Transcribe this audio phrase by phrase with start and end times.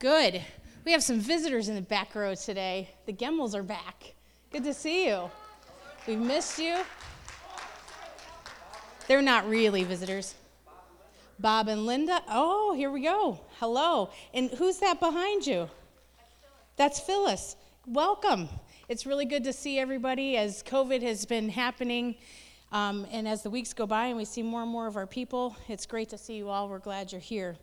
[0.00, 0.40] Good.
[0.86, 2.88] We have some visitors in the back row today.
[3.04, 4.14] The Gemmels are back.
[4.50, 5.30] Good to see you.
[6.08, 6.78] We've missed you.
[9.06, 10.36] They're not really visitors.
[11.38, 12.22] Bob and Linda.
[12.30, 13.40] Oh, here we go.
[13.58, 14.08] Hello.
[14.32, 15.68] And who's that behind you?
[16.76, 17.56] That's Phyllis.
[17.86, 18.48] Welcome.
[18.88, 22.14] It's really good to see everybody as COVID has been happening.
[22.72, 25.06] Um, and as the weeks go by and we see more and more of our
[25.06, 26.70] people, it's great to see you all.
[26.70, 27.58] We're glad you're here.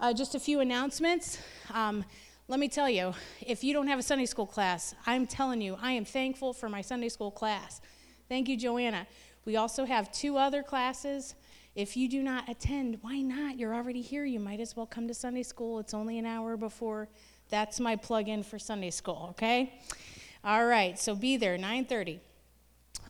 [0.00, 1.36] Uh, just a few announcements.
[1.74, 2.06] Um,
[2.48, 3.12] let me tell you,
[3.42, 6.70] if you don't have a Sunday school class, I'm telling you, I am thankful for
[6.70, 7.82] my Sunday school class.
[8.26, 9.06] Thank you, Joanna.
[9.44, 11.34] We also have two other classes.
[11.74, 13.58] If you do not attend, why not?
[13.58, 14.24] You're already here.
[14.24, 15.78] You might as well come to Sunday school.
[15.80, 17.10] It's only an hour before.
[17.50, 19.80] That's my plug-in for Sunday school, okay?
[20.42, 22.20] All right, so be there, 9:30.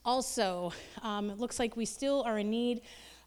[0.04, 0.72] Also,
[1.02, 2.80] um, it looks like we still are in need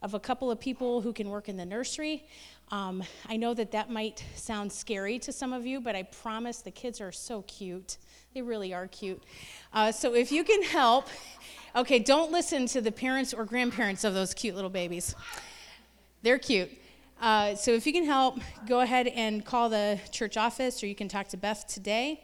[0.03, 2.27] of a couple of people who can work in the nursery.
[2.71, 6.61] Um, I know that that might sound scary to some of you, but I promise
[6.61, 7.97] the kids are so cute.
[8.33, 9.21] They really are cute.
[9.73, 11.07] Uh, so if you can help,
[11.75, 15.13] okay, don't listen to the parents or grandparents of those cute little babies.
[16.23, 16.71] They're cute.
[17.21, 20.95] Uh, so if you can help, go ahead and call the church office or you
[20.95, 22.23] can talk to Beth today.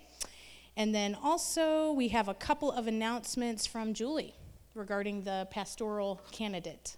[0.75, 4.33] And then also, we have a couple of announcements from Julie
[4.73, 6.95] regarding the pastoral candidate.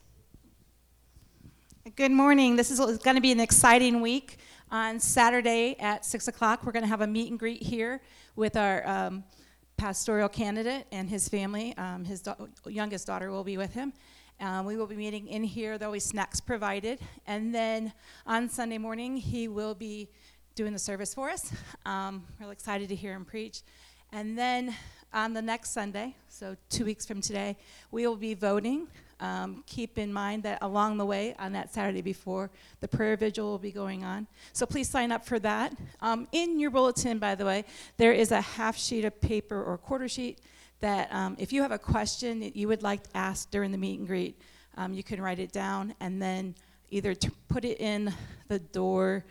[1.95, 2.57] Good morning.
[2.57, 4.37] This is going to be an exciting week.
[4.69, 8.01] On Saturday at 6 o'clock, we're going to have a meet and greet here
[8.35, 9.23] with our um,
[9.77, 11.75] pastoral candidate and his family.
[11.77, 12.23] Um, his
[12.67, 13.93] youngest daughter will be with him.
[14.39, 15.79] Um, we will be meeting in here.
[15.79, 16.99] There'll be snacks provided.
[17.25, 17.93] And then
[18.27, 20.07] on Sunday morning, he will be
[20.53, 21.51] doing the service for us.
[21.87, 23.63] Um, really excited to hear him preach.
[24.11, 24.75] And then
[25.13, 27.57] on the next Sunday, so two weeks from today,
[27.89, 28.87] we will be voting.
[29.21, 33.45] Um, keep in mind that along the way, on that Saturday before, the prayer vigil
[33.45, 34.25] will be going on.
[34.51, 35.73] So please sign up for that.
[36.01, 37.63] Um, in your bulletin, by the way,
[37.97, 40.39] there is a half sheet of paper or quarter sheet
[40.79, 43.77] that um, if you have a question that you would like to ask during the
[43.77, 44.41] meet and greet,
[44.75, 46.55] um, you can write it down and then
[46.89, 48.11] either t- put it in
[48.47, 49.23] the door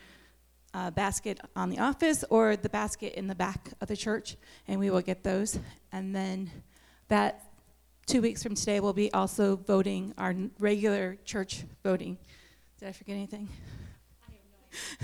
[0.72, 4.36] uh, basket on the office or the basket in the back of the church,
[4.68, 5.58] and we will get those.
[5.90, 6.48] And then
[7.08, 7.49] that
[8.10, 12.18] two weeks from today, we'll be also voting our regular church voting.
[12.80, 13.48] Did I forget anything?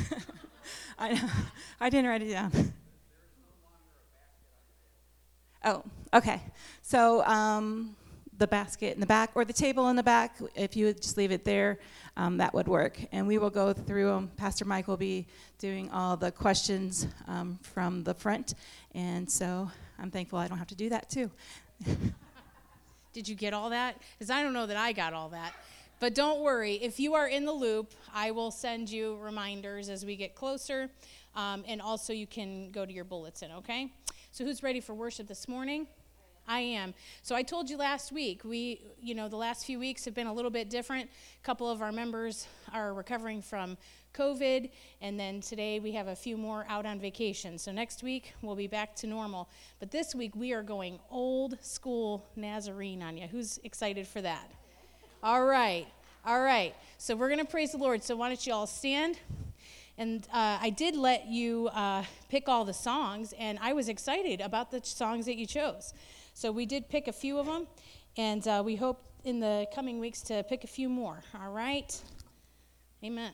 [0.99, 1.31] I,
[1.81, 2.72] I didn't write it down.
[5.65, 6.43] Oh, okay.
[6.83, 7.95] So um,
[8.39, 11.16] the basket in the back or the table in the back, if you would just
[11.16, 11.78] leave it there,
[12.16, 12.99] um, that would work.
[13.12, 14.33] And we will go through them.
[14.37, 15.28] Pastor Mike will be
[15.61, 18.55] doing all the questions um, from the front.
[18.97, 21.31] And so I'm thankful I don't have to do that too.
[23.16, 23.97] Did you get all that?
[24.19, 25.54] Because I don't know that I got all that.
[26.00, 30.04] But don't worry, if you are in the loop, I will send you reminders as
[30.04, 30.91] we get closer.
[31.34, 33.91] Um, and also, you can go to your bulletin, okay?
[34.32, 35.87] So, who's ready for worship this morning?
[36.47, 36.93] I am.
[37.22, 40.28] So I told you last week, we, you know, the last few weeks have been
[40.28, 41.10] a little bit different.
[41.43, 43.77] A couple of our members are recovering from
[44.16, 47.59] COVID, and then today we have a few more out on vacation.
[47.59, 49.49] So next week we'll be back to normal.
[49.78, 53.27] But this week we are going old school Nazarene on you.
[53.27, 54.50] Who's excited for that?
[55.22, 55.87] All right.
[56.25, 56.75] All right.
[56.99, 58.03] So we're going to praise the Lord.
[58.03, 59.19] So why don't you all stand?
[59.99, 64.41] And uh, I did let you uh, pick all the songs, and I was excited
[64.43, 65.94] about the songs that you chose.
[66.34, 67.66] So we did pick a few of them,
[68.19, 71.22] and uh, we hope in the coming weeks to pick a few more.
[71.41, 71.98] All right?
[73.03, 73.33] Amen.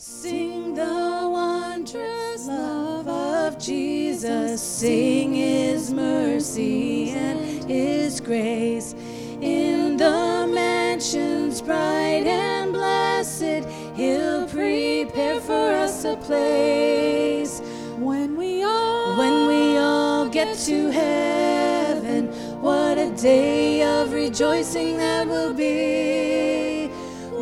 [0.00, 8.94] Sing the wondrous love of Jesus, sing his mercy and his grace
[9.40, 13.66] in the mansions bright and blessed.
[13.96, 17.60] He'll prepare for us a place
[17.96, 22.28] when we all when we all get to heaven.
[22.62, 26.86] What a day of rejoicing that will be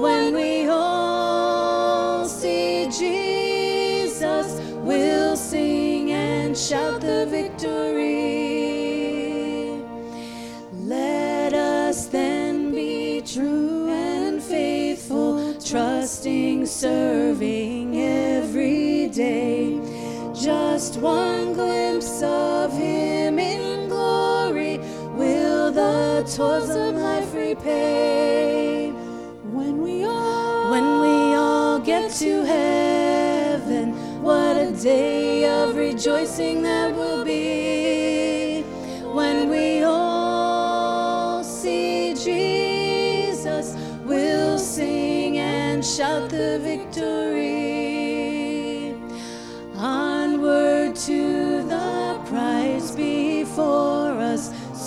[0.01, 0.56] when we
[16.87, 19.81] serving every day.
[20.49, 24.79] Just one glimpse of Him in glory
[25.19, 28.93] will the toils of life repay.
[29.57, 33.87] When we all, when we all get to heaven,
[34.23, 37.25] what a day of rejoicing that will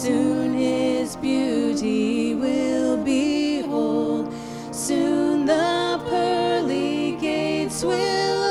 [0.01, 4.33] soon his beauty will behold.
[4.71, 8.43] Soon the pearly gates will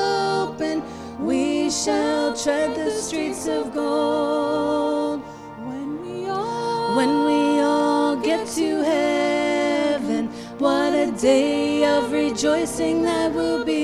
[0.42, 0.82] open,
[1.18, 5.22] we shall tread the streets of gold.
[5.68, 10.26] When we all, when we all get to heaven,
[10.58, 13.77] what a day of rejoicing that will be.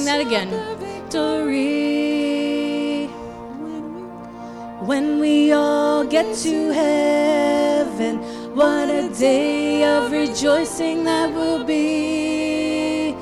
[0.00, 0.48] Sing that again.
[0.78, 1.88] Victory.
[4.86, 8.18] When we all get to heaven,
[8.54, 13.12] what a day of rejoicing that will be.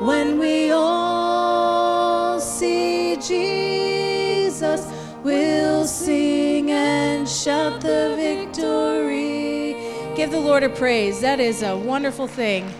[0.00, 4.86] When we all see Jesus,
[5.24, 9.74] we'll sing and shout the victory.
[10.14, 11.20] Give the Lord a praise.
[11.20, 12.72] That is a wonderful thing.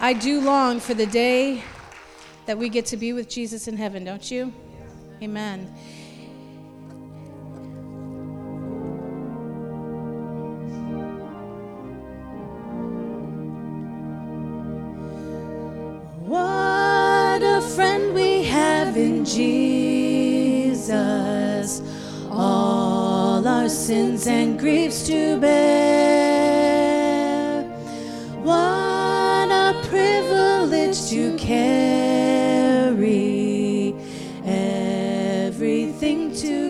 [0.00, 1.62] I do long for the day
[2.46, 4.52] that we get to be with Jesus in heaven, don't you?
[5.22, 5.72] Amen.
[16.26, 20.82] What a friend we have in Jesus.
[22.30, 25.62] All our sins and griefs to bear.
[28.42, 32.21] What a privilege to carry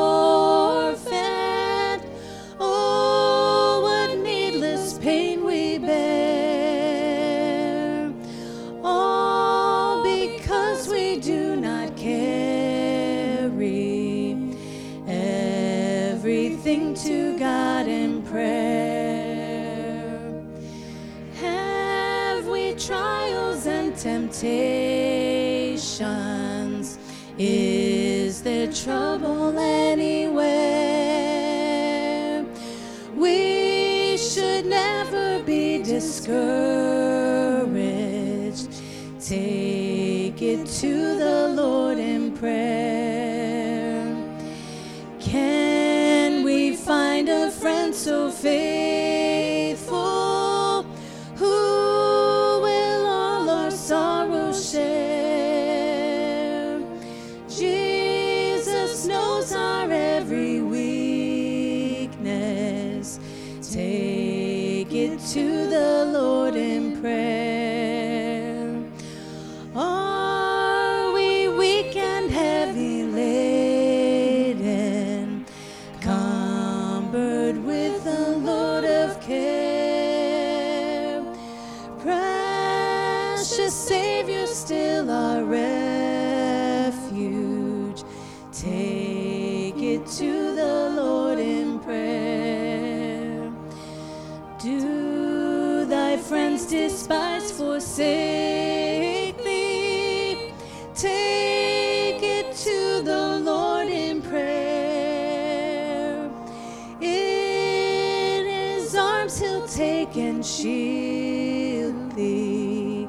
[109.74, 113.08] Take and shield thee.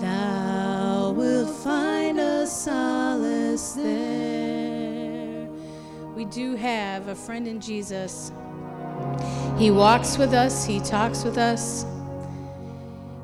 [0.00, 5.48] Thou wilt find a solace there.
[6.16, 8.32] We do have a friend in Jesus.
[9.56, 11.86] He walks with us, He talks with us.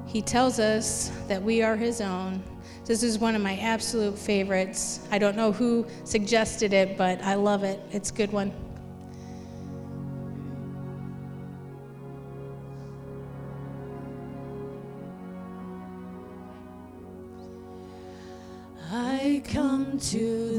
[0.06, 2.40] He tells us that we are His own.
[2.84, 5.00] This is one of my absolute favorites.
[5.10, 7.80] I don't know who suggested it, but I love it.
[7.90, 8.52] It's a good one.
[20.10, 20.49] To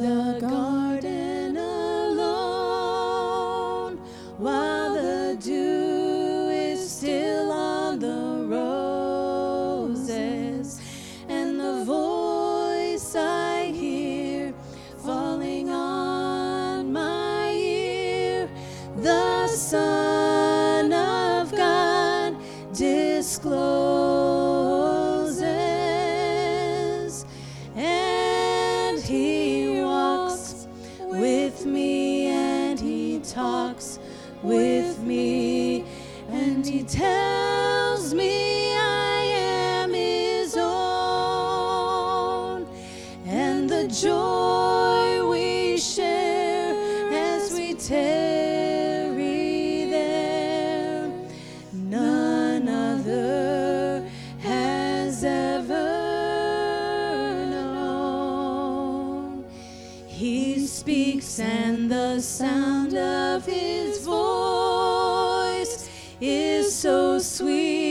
[60.22, 65.90] He speaks, and the sound of his voice
[66.22, 67.91] is so sweet.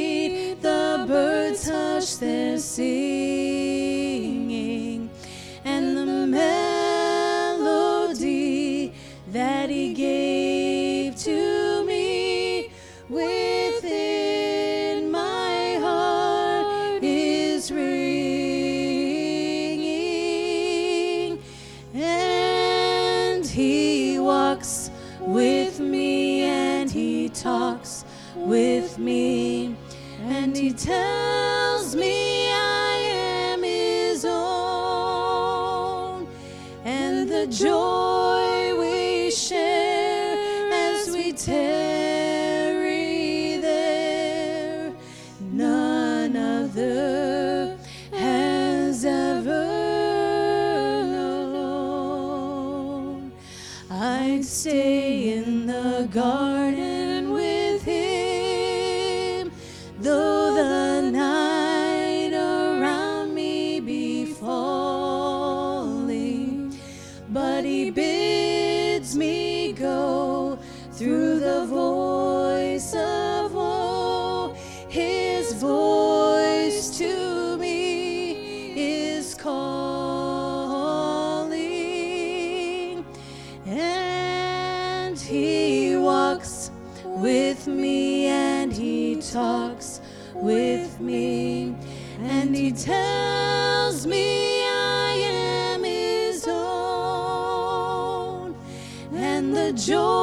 [92.72, 98.54] Tells me I am His own,
[99.12, 100.19] and the joy.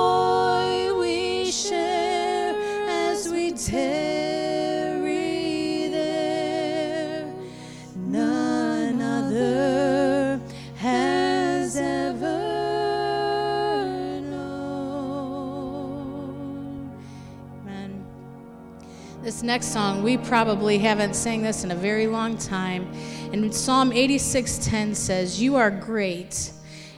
[19.37, 22.91] This next song, we probably haven't sang this in a very long time.
[23.31, 26.49] And Psalm 86:10 says, "You are great,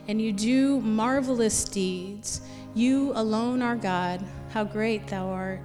[0.08, 2.39] and you do marvelous deeds.
[2.74, 4.24] You alone are God.
[4.53, 5.60] How great thou art."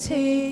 [0.00, 0.49] take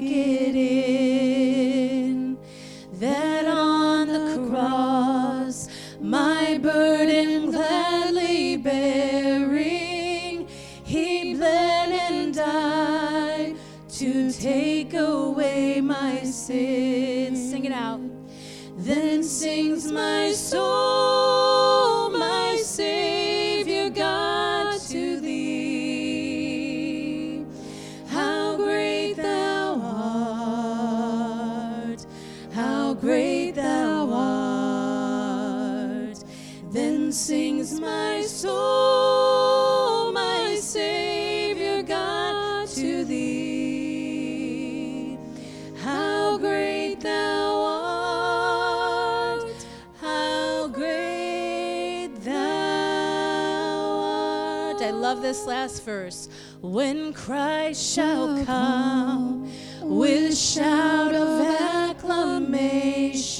[55.19, 56.29] love this last verse.
[56.61, 59.51] When Christ shall come
[59.83, 63.35] with shout of acclamation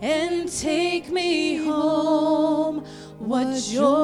[0.00, 2.82] and take me home,
[3.18, 3.97] what joy!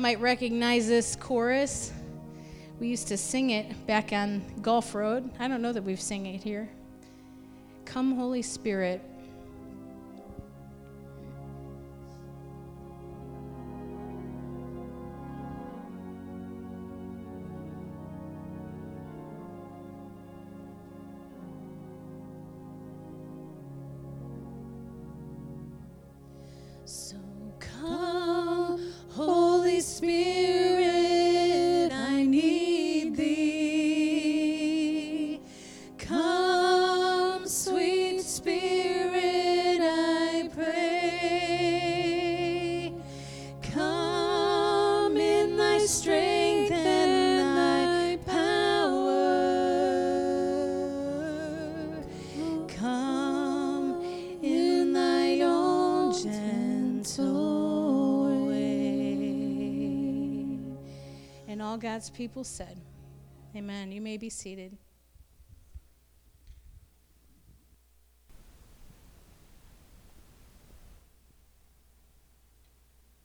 [0.00, 1.92] Might recognize this chorus.
[2.80, 5.30] We used to sing it back on Gulf Road.
[5.38, 6.70] I don't know that we've sang it here.
[7.84, 9.02] Come, Holy Spirit.
[61.70, 62.80] All God's people said,
[63.54, 63.92] Amen.
[63.92, 64.76] You may be seated.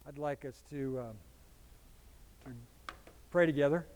[0.07, 1.15] I'd like us to, um,
[2.45, 2.51] to
[3.31, 3.87] pray together.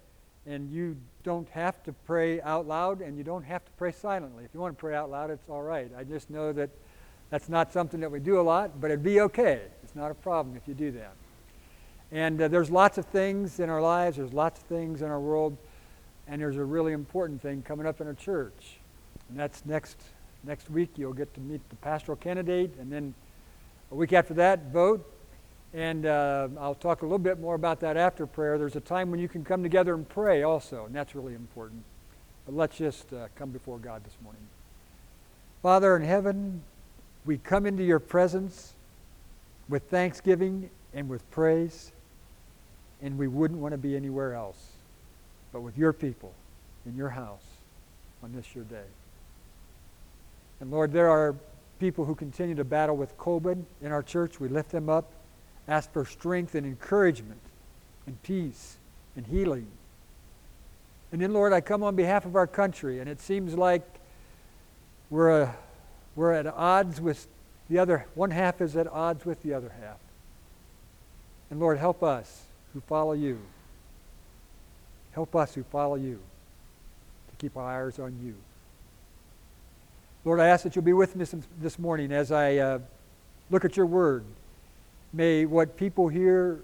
[0.47, 4.45] And you don't have to pray out loud and you don't have to pray silently.
[4.45, 5.91] If you want to pray out loud, it's all right.
[5.95, 6.71] I just know that
[7.29, 9.61] that's not something that we do a lot, but it'd be okay.
[9.83, 11.13] It's not a problem if you do that.
[12.11, 15.19] And uh, there's lots of things in our lives, there's lots of things in our
[15.19, 15.57] world,
[16.27, 18.77] and there's a really important thing coming up in our church.
[19.29, 20.01] And that's next,
[20.43, 20.89] next week.
[20.95, 23.13] You'll get to meet the pastoral candidate, and then
[23.91, 25.05] a week after that, vote.
[25.73, 28.57] And uh, I'll talk a little bit more about that after prayer.
[28.57, 31.83] There's a time when you can come together and pray also, and that's really important.
[32.47, 34.41] But let's just uh, come before God this morning.
[35.61, 36.63] Father in heaven,
[37.25, 38.73] we come into your presence
[39.67, 41.91] with thanksgiving and with praise,
[43.01, 44.57] and we wouldn't want to be anywhere else
[45.51, 46.33] but with your people
[46.85, 47.43] in your house
[48.23, 48.85] on this your day.
[50.59, 51.35] And Lord, there are
[51.79, 54.39] people who continue to battle with COVID in our church.
[54.39, 55.11] We lift them up
[55.69, 57.39] ask for strength and encouragement
[58.07, 58.77] and peace
[59.15, 59.67] and healing.
[61.11, 63.83] And then, Lord, I come on behalf of our country, and it seems like
[65.09, 65.51] we're, uh,
[66.15, 67.27] we're at odds with
[67.69, 69.97] the other, one half is at odds with the other half.
[71.51, 73.39] And Lord, help us who follow you.
[75.11, 76.19] Help us who follow you
[77.29, 78.35] to keep our eyes on you.
[80.25, 81.25] Lord, I ask that you'll be with me
[81.61, 82.79] this, morning as I uh,
[83.49, 84.25] look at your word.
[85.13, 86.59] May what people hear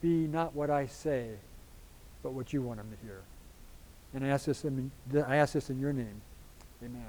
[0.00, 1.28] be not what I say,
[2.22, 3.20] but what you want them to hear.
[4.14, 4.90] And I ask this in,
[5.26, 6.20] I ask this in your name.
[6.82, 7.06] Amen.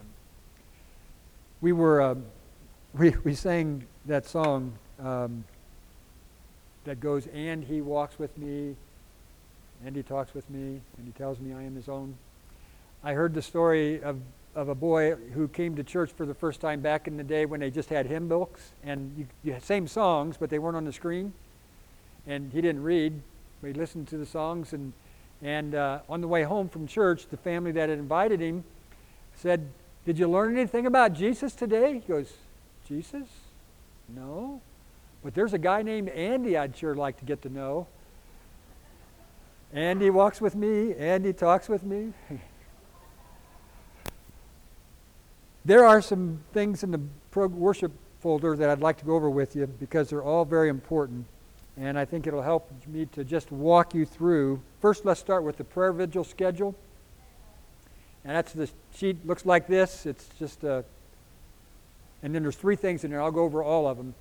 [1.61, 2.25] We were, um,
[2.93, 5.43] we, we sang that song um,
[6.85, 8.75] that goes, And he walks with me,
[9.85, 12.15] and he talks with me, and he tells me I am his own.
[13.03, 14.19] I heard the story of
[14.55, 17.45] of a boy who came to church for the first time back in the day
[17.45, 20.77] when they just had hymn books and you, you had same songs but they weren't
[20.77, 21.33] on the screen.
[22.27, 23.19] And he didn't read
[23.61, 24.93] but he listened to the songs and
[25.41, 28.63] and uh, on the way home from church the family that had invited him
[29.35, 29.67] said
[30.05, 31.95] did you learn anything about jesus today?
[31.95, 32.33] He goes
[32.87, 33.27] jesus?
[34.07, 34.61] No
[35.23, 37.87] but there's a guy named andy i'd sure like to get to know
[39.73, 42.13] andy walks with me andy talks with me
[45.65, 46.99] There are some things in the
[47.47, 51.25] worship folder that I'd like to go over with you because they're all very important.
[51.77, 54.61] And I think it'll help me to just walk you through.
[54.81, 56.75] First, let's start with the prayer vigil schedule.
[58.25, 60.05] And that's the sheet looks like this.
[60.05, 60.83] It's just a,
[62.21, 63.21] and then there's three things in there.
[63.21, 64.13] I'll go over all of them.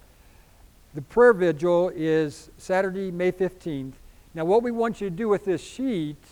[0.95, 3.95] The prayer vigil is Saturday, May 15th.
[4.35, 6.23] Now, what we want you to do with this sheet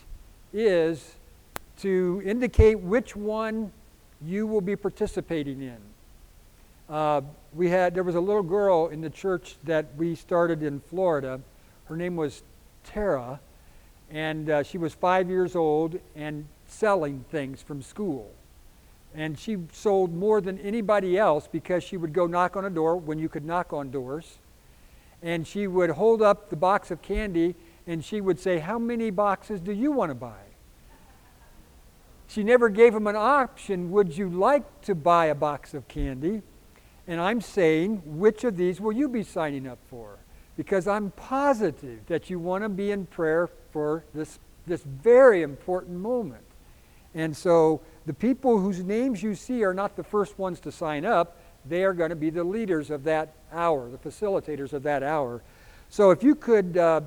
[0.53, 1.15] is
[1.79, 3.73] to indicate which one
[4.23, 5.79] you will be participating in.
[6.91, 7.23] Uh,
[7.55, 11.41] we had there was a little girl in the church that we started in Florida.
[11.87, 12.43] Her name was
[12.85, 13.41] Tara,
[14.11, 18.31] and uh, she was five years old and selling things from school.
[19.15, 22.97] And she sold more than anybody else because she would go knock on a door
[22.97, 24.37] when you could knock on doors.
[25.23, 27.55] And she would hold up the box of candy
[27.87, 30.41] and she would say, How many boxes do you want to buy?
[32.29, 36.43] She never gave him an option, Would you like to buy a box of candy?
[37.07, 40.19] And I'm saying, Which of these will you be signing up for?
[40.57, 45.99] Because I'm positive that you want to be in prayer for this, this very important
[45.99, 46.45] moment.
[47.15, 51.05] And so the people whose names you see are not the first ones to sign
[51.05, 51.39] up.
[51.67, 55.43] They are going to be the leaders of that hour, the facilitators of that hour.
[55.89, 57.03] So if you could uh,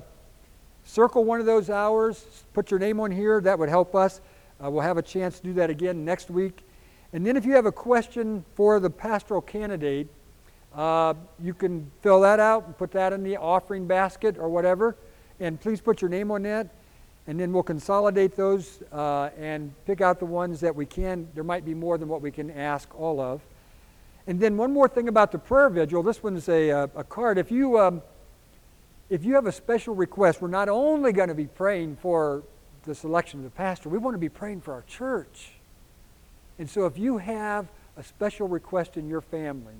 [0.84, 4.20] circle one of those hours, put your name on here, that would help us.
[4.62, 6.60] Uh, we'll have a chance to do that again next week.
[7.12, 10.08] And then if you have a question for the pastoral candidate,
[10.74, 14.96] uh, you can fill that out and put that in the offering basket or whatever.
[15.40, 16.68] And please put your name on that.
[17.26, 21.28] And then we'll consolidate those uh, and pick out the ones that we can.
[21.34, 23.40] There might be more than what we can ask all of.
[24.26, 26.02] And then one more thing about the prayer vigil.
[26.02, 27.36] This one's a, uh, a card.
[27.36, 28.02] If you, um,
[29.10, 32.42] if you have a special request, we're not only going to be praying for
[32.84, 35.52] the selection of the pastor, we want to be praying for our church.
[36.58, 39.74] And so if you have a special request in your family,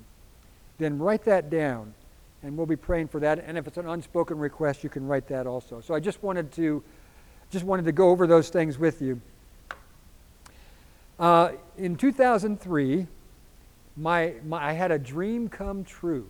[0.78, 1.94] then write that down
[2.42, 3.42] and we'll be praying for that.
[3.44, 5.80] And if it's an unspoken request, you can write that also.
[5.80, 6.82] So I just wanted to
[7.50, 9.20] just wanted to go over those things with you.
[11.18, 13.06] Uh, in 2003,
[13.96, 16.28] my, my, I had a dream come true.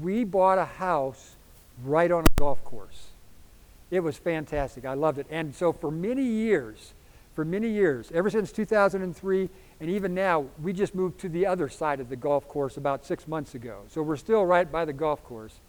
[0.00, 1.36] We bought a house
[1.84, 3.08] right on a golf course.
[3.90, 4.84] It was fantastic.
[4.84, 5.26] I loved it.
[5.30, 6.92] And so for many years,
[7.34, 9.48] for many years, ever since 2003,
[9.80, 13.06] and even now, we just moved to the other side of the golf course about
[13.06, 13.82] six months ago.
[13.88, 15.60] So we're still right by the golf course.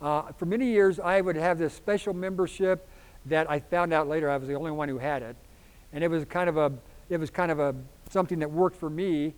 [0.00, 2.88] Uh, for many years, I would have this special membership
[3.26, 5.36] that I found out later I was the only one who had it,
[5.92, 6.72] and it was kind of a
[7.10, 7.74] it was kind of a
[8.10, 9.34] something that worked for me.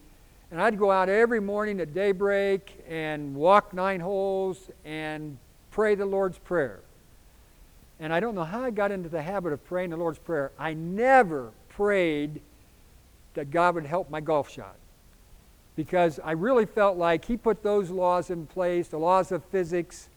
[0.50, 5.38] And I'd go out every morning at daybreak and walk nine holes and
[5.70, 6.80] pray the Lord's Prayer.
[7.98, 10.52] And I don't know how I got into the habit of praying the Lord's Prayer.
[10.58, 12.40] I never prayed
[13.34, 14.76] that God would help my golf shot
[15.74, 20.08] because I really felt like He put those laws in place, the laws of physics,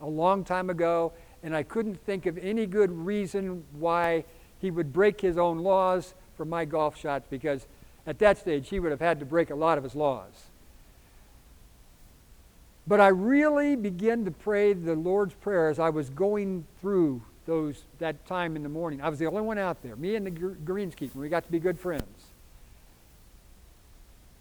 [0.00, 1.12] a long time ago,
[1.42, 4.24] and I couldn't think of any good reason why
[4.58, 7.66] he would break his own laws for my golf shots because
[8.10, 10.32] at that stage he would have had to break a lot of his laws.
[12.86, 17.84] But I really began to pray the Lord's Prayer as I was going through those
[18.00, 19.00] that time in the morning.
[19.00, 21.14] I was the only one out there, me and the greenskeeper.
[21.14, 22.26] We got to be good friends.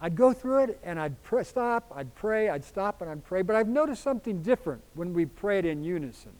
[0.01, 3.43] I'd go through it and I'd pr- stop, I'd pray, I'd stop and I'd pray.
[3.43, 6.31] But I've noticed something different when we prayed in unison.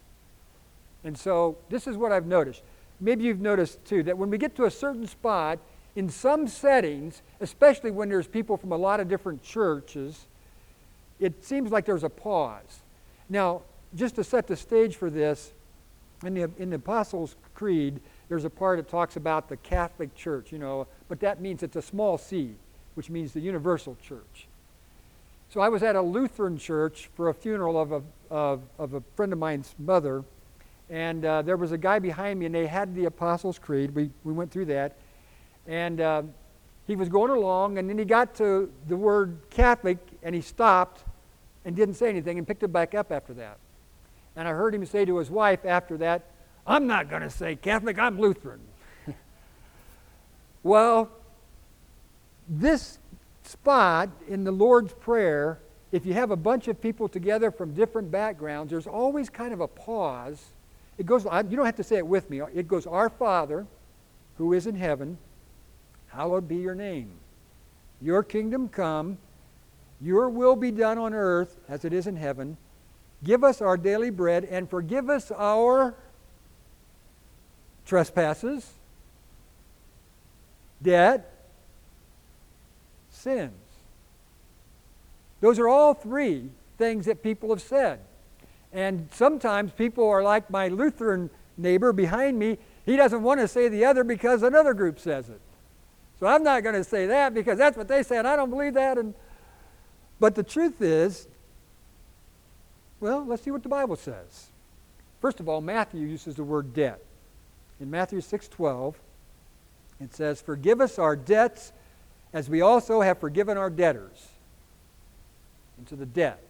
[1.03, 2.63] And so this is what I've noticed.
[2.99, 5.59] Maybe you've noticed too that when we get to a certain spot,
[5.99, 10.27] in some settings, especially when there's people from a lot of different churches,
[11.19, 12.79] it seems like there's a pause.
[13.27, 15.51] Now, just to set the stage for this,
[16.25, 20.53] in the, in the Apostles' Creed, there's a part that talks about the Catholic Church,
[20.53, 22.55] you know, but that means it's a small c,
[22.93, 24.47] which means the universal church.
[25.49, 29.01] So I was at a Lutheran church for a funeral of a, of, of a
[29.17, 30.23] friend of mine's mother,
[30.89, 33.93] and uh, there was a guy behind me, and they had the Apostles' Creed.
[33.93, 34.95] We, we went through that.
[35.67, 36.23] And uh,
[36.87, 41.03] he was going along, and then he got to the word Catholic, and he stopped
[41.65, 43.57] and didn't say anything and picked it back up after that.
[44.35, 46.23] And I heard him say to his wife after that,
[46.65, 48.61] I'm not going to say Catholic, I'm Lutheran.
[50.63, 51.09] well,
[52.47, 52.99] this
[53.43, 55.59] spot in the Lord's Prayer,
[55.91, 59.59] if you have a bunch of people together from different backgrounds, there's always kind of
[59.59, 60.51] a pause
[60.99, 62.41] it goes, you don't have to say it with me.
[62.53, 63.65] It goes, Our Father,
[64.37, 65.17] who is in heaven,
[66.09, 67.09] hallowed be your name.
[68.01, 69.17] Your kingdom come,
[70.01, 72.57] your will be done on earth as it is in heaven.
[73.23, 75.95] Give us our daily bread and forgive us our
[77.85, 78.71] trespasses,
[80.81, 81.33] debt,
[83.09, 83.51] sins.
[85.41, 87.99] Those are all three things that people have said.
[88.71, 92.57] And sometimes people are like my Lutheran neighbor behind me.
[92.85, 95.41] He doesn't want to say the other because another group says it.
[96.19, 98.49] So I'm not going to say that because that's what they say, and I don't
[98.49, 98.97] believe that.
[98.97, 99.13] And
[100.19, 101.27] but the truth is,
[102.99, 104.47] well, let's see what the Bible says.
[105.21, 107.01] First of all, Matthew uses the word debt.
[107.79, 108.95] In Matthew 6:12,
[110.01, 111.71] it says, "Forgive us our debts
[112.33, 114.29] as we also have forgiven our debtors."
[115.77, 116.41] Into the debt.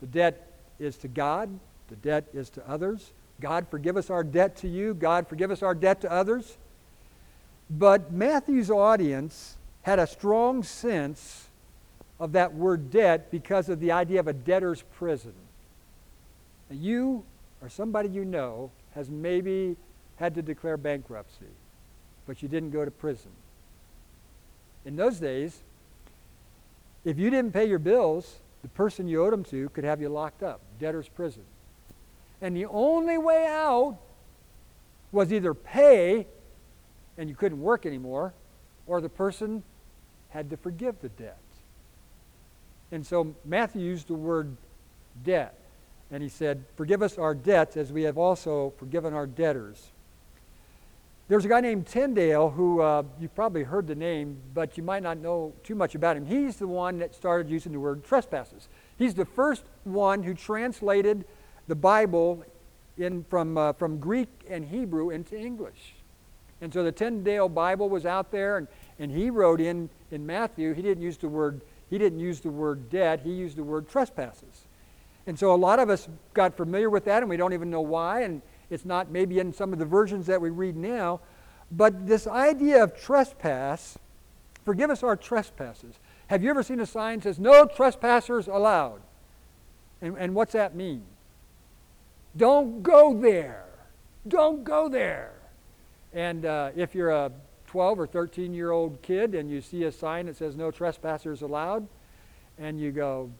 [0.00, 1.48] The debt is to God,
[1.88, 3.12] the debt is to others.
[3.40, 4.92] God, forgive us our debt to you.
[4.92, 6.58] God, forgive us our debt to others.
[7.78, 11.48] But Matthew's audience had a strong sense
[12.20, 15.32] of that word debt because of the idea of a debtor's prison.
[16.70, 17.24] You
[17.62, 19.76] or somebody you know has maybe
[20.16, 21.46] had to declare bankruptcy,
[22.26, 23.30] but you didn't go to prison.
[24.84, 25.62] In those days,
[27.04, 30.08] if you didn't pay your bills, the person you owed them to could have you
[30.08, 31.42] locked up, debtor's prison.
[32.40, 33.96] And the only way out
[35.10, 36.26] was either pay
[37.18, 38.34] and you couldn't work anymore,
[38.86, 39.62] or the person
[40.30, 41.38] had to forgive the debt.
[42.90, 44.56] And so Matthew used the word
[45.24, 45.58] debt.
[46.10, 49.90] And he said, Forgive us our debts as we have also forgiven our debtors.
[51.28, 55.02] There's a guy named Tyndale who uh, you've probably heard the name, but you might
[55.02, 56.26] not know too much about him.
[56.26, 58.68] He's the one that started using the word trespasses.
[58.98, 61.24] He's the first one who translated
[61.68, 62.44] the Bible
[62.98, 65.94] in, from, uh, from Greek and Hebrew into English.
[66.62, 70.72] And so the Tyndale Bible was out there, and, and he wrote in, in Matthew,
[70.72, 71.60] he didn't use the word
[71.92, 74.64] he didn't use the word debt, he used the word trespasses.
[75.26, 77.82] And so a lot of us got familiar with that, and we don't even know
[77.82, 81.20] why, and it's not maybe in some of the versions that we read now.
[81.70, 83.98] But this idea of trespass,
[84.64, 85.96] forgive us our trespasses.
[86.28, 89.02] Have you ever seen a sign that says, no trespassers allowed?
[90.00, 91.02] And, and what's that mean?
[92.38, 93.66] Don't go there.
[94.26, 95.34] Don't go there.
[96.12, 97.32] And uh, if you're a
[97.66, 101.42] 12 or 13 year old kid and you see a sign that says no trespassers
[101.42, 101.86] allowed,
[102.58, 103.30] and you go,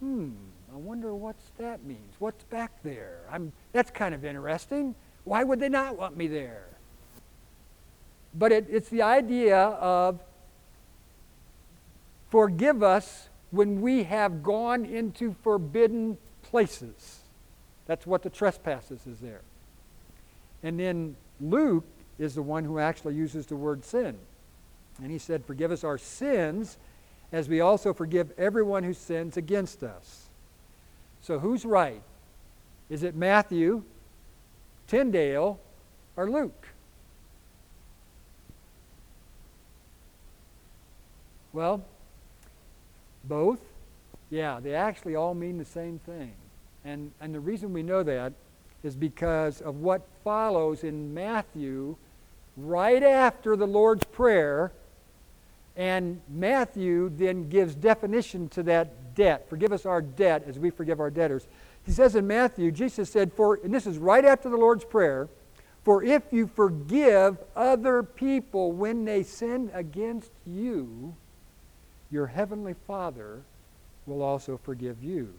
[0.00, 0.30] hmm,
[0.72, 2.14] I wonder what's that means.
[2.18, 3.20] What's back there?
[3.30, 4.94] I'm, that's kind of interesting.
[5.24, 6.66] Why would they not want me there?
[8.34, 10.20] But it, it's the idea of
[12.30, 17.20] forgive us when we have gone into forbidden places.
[17.86, 19.42] That's what the trespasses is there.
[20.62, 21.84] And then Luke
[22.20, 24.16] is the one who actually uses the word sin.
[25.02, 26.76] And he said, Forgive us our sins
[27.32, 30.28] as we also forgive everyone who sins against us.
[31.22, 32.02] So who's right?
[32.90, 33.82] Is it Matthew,
[34.86, 35.58] Tyndale,
[36.16, 36.68] or Luke?
[41.52, 41.82] Well,
[43.24, 43.60] both.
[44.28, 46.32] Yeah, they actually all mean the same thing.
[46.84, 48.32] And, and the reason we know that
[48.82, 51.96] is because of what follows in Matthew
[52.66, 54.72] right after the Lord's Prayer.
[55.76, 59.48] And Matthew then gives definition to that debt.
[59.48, 61.46] Forgive us our debt as we forgive our debtors.
[61.86, 65.28] He says in Matthew, Jesus said, for, and this is right after the Lord's Prayer,
[65.84, 71.14] for if you forgive other people when they sin against you,
[72.10, 73.40] your heavenly Father
[74.06, 75.32] will also forgive you.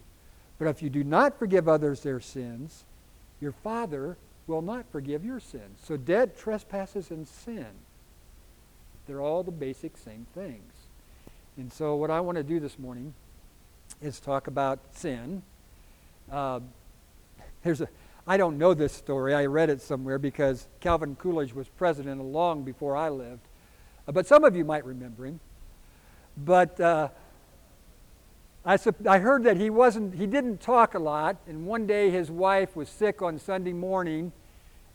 [0.57, 2.85] But if you do not forgive others their sins,
[3.39, 4.17] your Father
[4.51, 5.79] will not forgive your sins.
[5.83, 7.67] So debt, trespasses, and sin,
[9.07, 10.73] they're all the basic same things.
[11.57, 13.13] And so what I want to do this morning
[14.01, 15.41] is talk about sin.
[16.29, 16.59] Uh,
[17.63, 17.87] there's a,
[18.27, 19.33] I don't know this story.
[19.33, 23.47] I read it somewhere because Calvin Coolidge was president long before I lived.
[24.07, 25.39] Uh, but some of you might remember him.
[26.37, 27.09] But uh,
[28.65, 31.37] I, I heard that he wasn't, he didn't talk a lot.
[31.47, 34.33] And one day his wife was sick on Sunday morning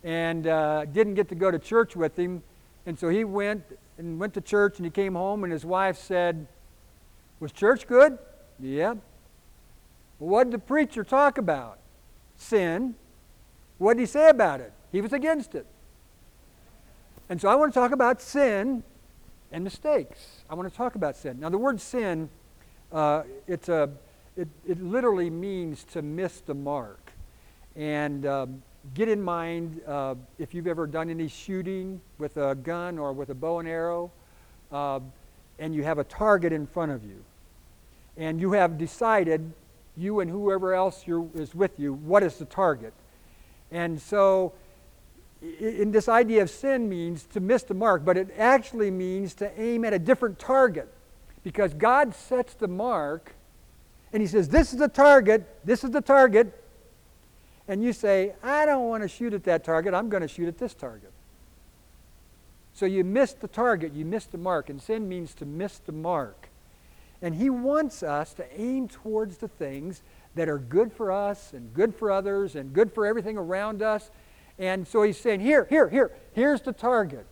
[0.04, 2.42] and uh, didn't get to go to church with him.
[2.86, 3.64] And so he went
[3.98, 6.46] and went to church and he came home and his wife said,
[7.40, 8.18] Was church good?
[8.60, 8.94] Yeah.
[10.18, 11.78] Well, what did the preacher talk about?
[12.36, 12.94] Sin.
[13.78, 14.72] What did he say about it?
[14.92, 15.66] He was against it.
[17.28, 18.82] And so I want to talk about sin
[19.50, 20.42] and mistakes.
[20.48, 21.40] I want to talk about sin.
[21.40, 22.28] Now, the word sin,
[22.92, 23.90] uh, it's a,
[24.36, 27.12] it, it literally means to miss the mark.
[27.74, 28.62] And um,
[28.94, 33.30] get in mind uh, if you've ever done any shooting with a gun or with
[33.30, 34.10] a bow and arrow,
[34.72, 35.00] uh,
[35.58, 37.24] and you have a target in front of you.
[38.16, 39.52] And you have decided,
[39.96, 42.92] you and whoever else is with you, what is the target.
[43.70, 44.52] And so,
[45.60, 49.60] in this idea of sin means to miss the mark, but it actually means to
[49.60, 50.88] aim at a different target.
[51.42, 53.34] Because God sets the mark,
[54.12, 56.52] and He says, This is the target, this is the target,
[57.68, 60.48] and you say, I don't want to shoot at that target, I'm going to shoot
[60.48, 61.12] at this target.
[62.72, 65.92] So you missed the target, you missed the mark, and sin means to miss the
[65.92, 66.48] mark.
[67.22, 70.02] And He wants us to aim towards the things
[70.34, 74.10] that are good for us and good for others and good for everything around us.
[74.58, 77.26] And so He's saying, Here, here, here, here's the target.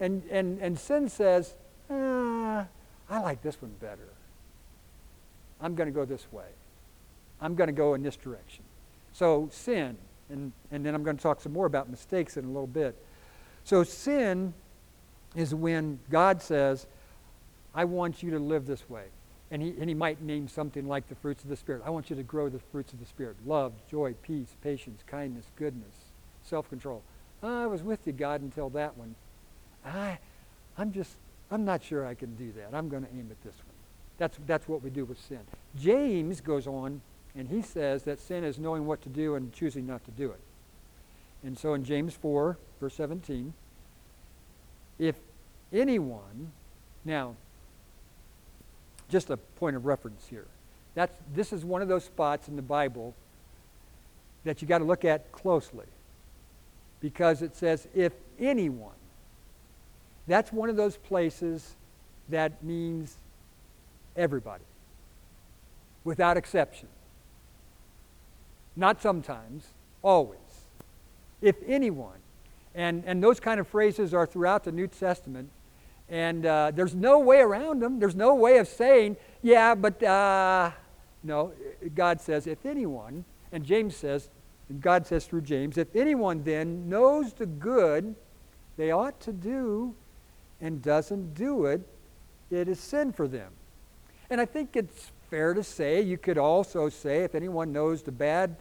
[0.00, 1.54] And, and, and sin says,
[1.90, 2.66] ah,
[3.08, 4.08] I like this one better.
[5.60, 6.48] I'm going to go this way.
[7.40, 8.63] I'm going to go in this direction.
[9.14, 9.96] So, sin,
[10.28, 12.96] and, and then I'm going to talk some more about mistakes in a little bit.
[13.62, 14.52] So, sin
[15.36, 16.86] is when God says,
[17.74, 19.04] I want you to live this way.
[19.52, 21.82] And he, and he might name something like the fruits of the Spirit.
[21.86, 25.46] I want you to grow the fruits of the Spirit love, joy, peace, patience, kindness,
[25.56, 25.94] goodness,
[26.42, 27.02] self control.
[27.40, 29.14] I was with you, God, until that one.
[29.84, 30.18] I,
[30.76, 31.16] I'm just,
[31.52, 32.76] I'm not sure I can do that.
[32.76, 33.74] I'm going to aim at this one.
[34.18, 35.40] That's, that's what we do with sin.
[35.78, 37.00] James goes on
[37.36, 40.30] and he says that sin is knowing what to do and choosing not to do
[40.30, 40.40] it.
[41.42, 43.52] And so in James 4, verse 17,
[44.98, 45.16] if
[45.72, 46.52] anyone,
[47.04, 47.34] now,
[49.08, 50.46] just a point of reference here.
[50.94, 53.14] That's, this is one of those spots in the Bible
[54.44, 55.86] that you got to look at closely
[57.00, 58.92] because it says, if anyone.
[60.26, 61.74] That's one of those places
[62.30, 63.18] that means
[64.16, 64.64] everybody,
[66.02, 66.88] without exception.
[68.76, 69.68] Not sometimes,
[70.02, 70.38] always.
[71.40, 72.18] If anyone.
[72.74, 75.50] And, and those kind of phrases are throughout the New Testament.
[76.08, 77.98] And uh, there's no way around them.
[77.98, 80.70] There's no way of saying, yeah, but uh,
[81.22, 81.52] no.
[81.94, 84.28] God says, if anyone, and James says,
[84.68, 88.14] and God says through James, if anyone then knows the good
[88.76, 89.94] they ought to do
[90.60, 91.80] and doesn't do it,
[92.50, 93.52] it is sin for them.
[94.30, 98.12] And I think it's fair to say, you could also say, if anyone knows the
[98.12, 98.56] bad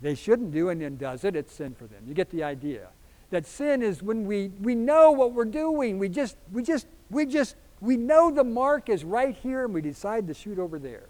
[0.00, 2.04] they shouldn't do and then does it, it's sin for them.
[2.06, 2.88] You get the idea.
[3.30, 5.98] That sin is when we, we know what we're doing.
[5.98, 9.82] We just, we just, we just, we know the mark is right here and we
[9.82, 11.06] decide to shoot over there.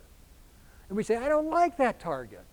[0.88, 2.44] And we say, I don't like that target.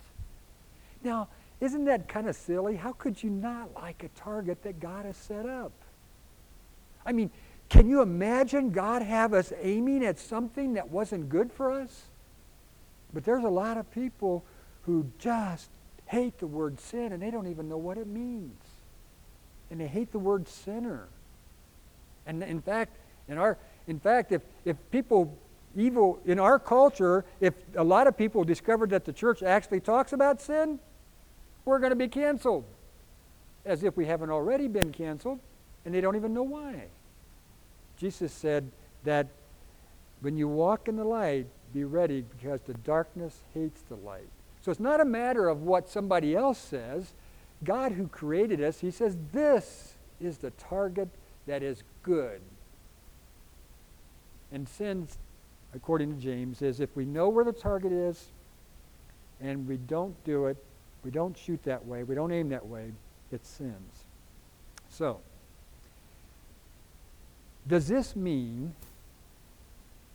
[1.02, 1.28] Now,
[1.60, 2.76] isn't that kind of silly?
[2.76, 5.72] How could you not like a target that God has set up?
[7.04, 7.30] I mean,
[7.68, 12.02] can you imagine God have us aiming at something that wasn't good for us?
[13.16, 14.44] But there's a lot of people
[14.82, 15.70] who just
[16.04, 18.62] hate the word sin and they don't even know what it means.
[19.70, 21.08] And they hate the word sinner.
[22.26, 22.94] And in fact,
[23.26, 25.34] in our in fact, if, if people
[25.74, 30.12] evil in our culture, if a lot of people discovered that the church actually talks
[30.12, 30.78] about sin,
[31.64, 32.64] we're going to be canceled.
[33.64, 35.40] As if we haven't already been canceled,
[35.86, 36.88] and they don't even know why.
[37.96, 38.70] Jesus said
[39.04, 39.28] that
[40.20, 44.28] when you walk in the light, be ready because the darkness hates the light.
[44.62, 47.12] So it's not a matter of what somebody else says.
[47.64, 51.08] God, who created us, He says, this is the target
[51.46, 52.40] that is good.
[54.52, 55.08] And sin,
[55.74, 58.26] according to James, is if we know where the target is
[59.40, 60.56] and we don't do it,
[61.04, 62.90] we don't shoot that way, we don't aim that way,
[63.30, 64.04] it sins.
[64.88, 65.20] So,
[67.68, 68.74] does this mean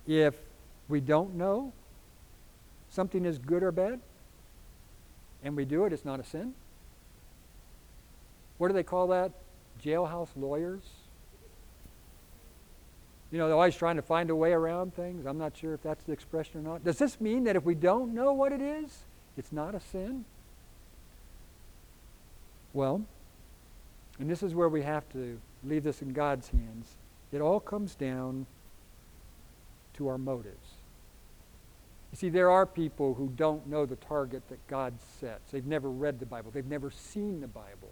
[0.08, 0.36] if
[0.92, 1.74] we don't know
[2.90, 4.00] something is good or bad
[5.44, 6.54] and we do it, it's not a sin?
[8.58, 9.32] What do they call that?
[9.84, 10.84] Jailhouse lawyers?
[13.32, 15.26] You know, they're always trying to find a way around things.
[15.26, 16.84] I'm not sure if that's the expression or not.
[16.84, 19.06] Does this mean that if we don't know what it is,
[19.38, 20.26] it's not a sin?
[22.74, 23.04] Well,
[24.20, 26.98] and this is where we have to leave this in God's hands.
[27.32, 28.46] It all comes down
[29.96, 30.71] to our motives.
[32.12, 35.52] You see, there are people who don't know the target that God sets.
[35.52, 37.92] They've never read the Bible, they've never seen the Bible.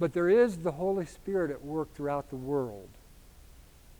[0.00, 2.88] But there is the Holy Spirit at work throughout the world.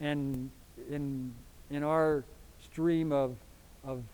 [0.01, 0.51] And
[0.89, 1.35] in,
[1.71, 2.23] in our
[2.63, 3.35] stream of,
[3.85, 4.05] of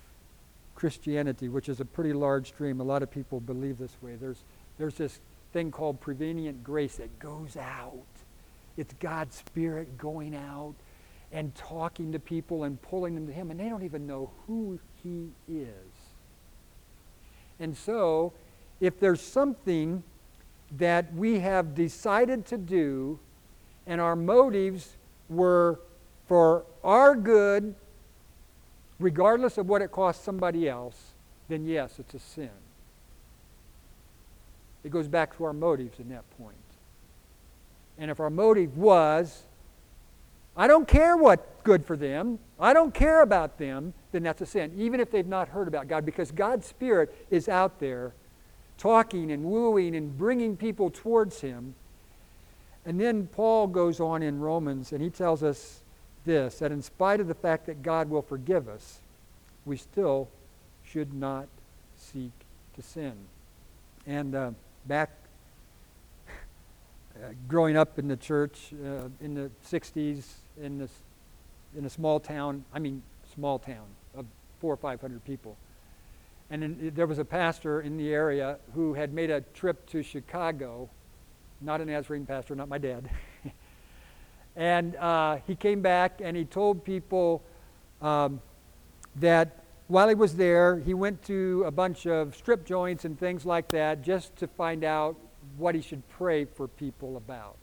[0.75, 4.15] Christianity, which is a pretty large stream, a lot of people believe this way.
[4.15, 4.39] There's,
[4.79, 5.21] there's this
[5.53, 8.07] thing called prevenient grace that goes out
[8.77, 10.75] it's God's Spirit going out
[11.35, 14.79] and talking to people and pulling them to Him, and they don't even know who
[15.03, 15.67] He is.
[17.59, 18.33] And so,
[18.81, 20.05] if there's something
[20.79, 23.19] that we have decided to do,
[23.87, 24.97] and our motives
[25.29, 25.81] were
[26.27, 27.75] for our good,
[29.01, 31.15] regardless of what it costs somebody else,
[31.49, 32.51] then yes, it's a sin.
[34.85, 36.55] It goes back to our motives in that point.
[37.99, 39.43] And if our motive was,
[40.57, 44.47] I don't care what's good for them, I don't care about them, then that's a
[44.47, 48.13] sin, even if they've not heard about God, because God's Spirit is out there
[48.79, 51.75] talking and wooing and bringing people towards Him.
[52.87, 55.81] And then Paul goes on in Romans and he tells us
[56.25, 59.01] this that in spite of the fact that God will forgive us,
[59.65, 60.29] we still
[60.85, 61.49] should not
[61.97, 62.33] seek
[62.77, 63.15] to sin.
[64.07, 64.51] And uh,
[64.87, 65.11] back
[66.29, 70.25] uh, growing up in the church uh, in the 60s
[70.61, 70.91] in this
[71.77, 73.03] in a small town, I mean
[73.35, 74.27] small town of
[74.61, 75.57] four or five hundred people.
[76.51, 80.03] And in, there was a pastor in the area who had made a trip to
[80.03, 80.89] Chicago,
[81.61, 83.09] not a Nazarene pastor, not my dad.
[84.57, 87.43] and uh, he came back and he told people
[88.03, 88.41] um,
[89.17, 93.45] that while he was there, he went to a bunch of strip joints and things
[93.45, 95.17] like that just to find out
[95.57, 97.57] what he should pray for people about.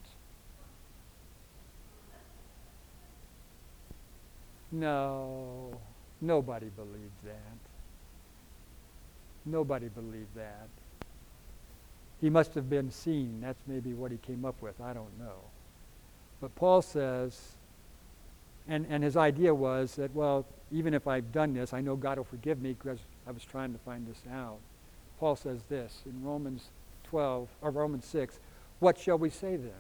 [4.72, 5.74] No,
[6.22, 7.58] nobody believed that.
[9.46, 10.70] Nobody believed that.
[12.22, 13.42] He must have been seen.
[13.42, 14.80] That's maybe what he came up with.
[14.80, 15.40] I don't know.
[16.40, 17.56] But Paul says,
[18.68, 22.18] and, and his idea was that, well, even if I've done this, I know God
[22.18, 24.60] will forgive me because I was trying to find this out.
[25.20, 26.70] Paul says this in Romans
[27.06, 28.40] 12, or Romans 6,
[28.80, 29.72] what shall we say then?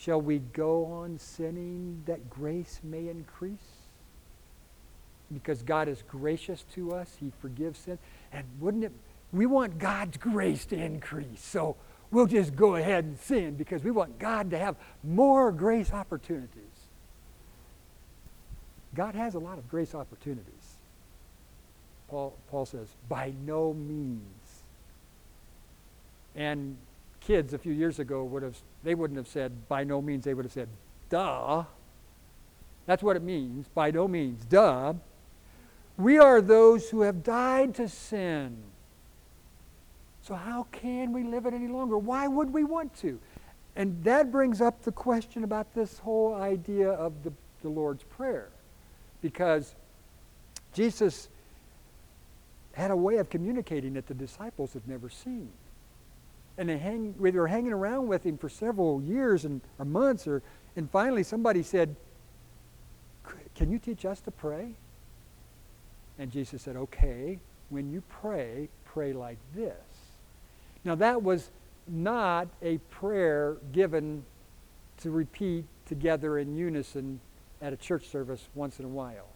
[0.00, 3.58] Shall we go on sinning that grace may increase?
[5.30, 7.98] Because God is gracious to us, He forgives sin.
[8.32, 8.92] And wouldn't it,
[9.30, 11.44] we want God's grace to increase.
[11.44, 11.76] So
[12.10, 16.48] we'll just go ahead and sin because we want God to have more grace opportunities.
[18.94, 20.78] God has a lot of grace opportunities.
[22.08, 24.62] Paul, Paul says, by no means.
[26.34, 26.78] And
[27.20, 30.34] kids a few years ago would have, they wouldn't have said by no means, they
[30.34, 30.68] would have said,
[31.08, 31.64] duh.
[32.86, 34.94] That's what it means, by no means, duh.
[35.96, 38.56] We are those who have died to sin.
[40.22, 41.98] So, how can we live it any longer?
[41.98, 43.18] Why would we want to?
[43.76, 48.48] And that brings up the question about this whole idea of the, the Lord's Prayer.
[49.22, 49.74] Because
[50.72, 51.28] Jesus
[52.72, 55.50] had a way of communicating that the disciples had never seen.
[56.58, 60.26] And they, hang, they were hanging around with him for several years and, or months,
[60.26, 60.42] or,
[60.76, 61.96] and finally somebody said,
[63.54, 64.72] Can you teach us to pray?
[66.18, 67.38] And Jesus said, Okay,
[67.70, 69.74] when you pray, pray like this.
[70.84, 71.50] Now, that was
[71.86, 74.24] not a prayer given
[74.98, 77.20] to repeat together in unison
[77.62, 79.28] at a church service once in a while.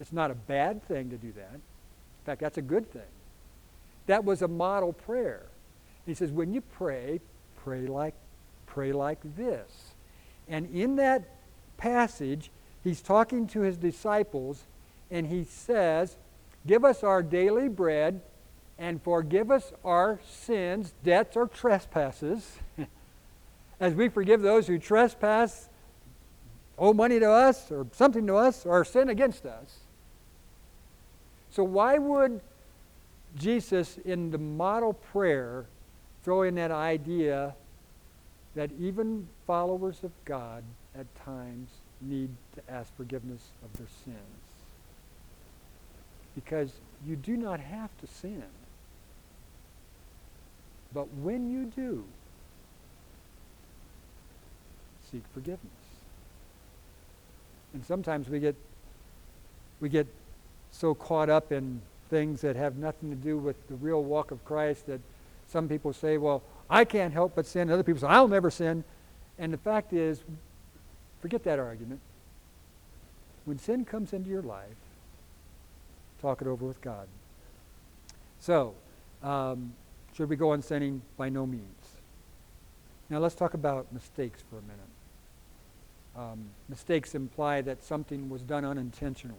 [0.00, 1.54] It's not a bad thing to do that.
[1.54, 3.02] In fact, that's a good thing.
[4.06, 5.42] That was a model prayer.
[6.06, 7.20] He says, when you pray,
[7.64, 8.14] pray like,
[8.66, 9.94] pray like this.
[10.48, 11.28] And in that
[11.76, 12.50] passage,
[12.82, 14.64] he's talking to his disciples,
[15.10, 16.16] and he says,
[16.66, 18.20] Give us our daily bread
[18.78, 22.58] and forgive us our sins, debts, or trespasses,
[23.80, 25.68] as we forgive those who trespass,
[26.78, 29.78] owe money to us, or something to us, or sin against us.
[31.50, 32.40] So, why would
[33.36, 35.66] Jesus, in the model prayer,
[36.22, 37.54] throw in that idea
[38.54, 40.62] that even followers of God
[40.98, 41.68] at times
[42.00, 44.18] need to ask forgiveness of their sins?
[46.34, 46.72] Because
[47.06, 48.44] you do not have to sin.
[50.94, 52.04] But when you do,
[55.10, 55.70] seek forgiveness.
[57.74, 58.54] And sometimes we get
[59.80, 60.06] we get
[60.70, 64.44] so caught up in things that have nothing to do with the real walk of
[64.44, 65.00] Christ that
[65.52, 67.70] some people say, well, I can't help but sin.
[67.70, 68.82] Other people say, I'll never sin.
[69.38, 70.22] And the fact is,
[71.20, 72.00] forget that argument.
[73.44, 74.66] When sin comes into your life,
[76.22, 77.06] talk it over with God.
[78.40, 78.74] So,
[79.22, 79.74] um,
[80.14, 81.02] should we go on sinning?
[81.16, 81.62] By no means.
[83.10, 84.78] Now let's talk about mistakes for a minute.
[86.16, 89.36] Um, mistakes imply that something was done unintentionally.